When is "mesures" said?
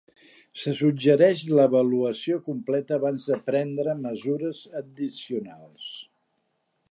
4.07-4.63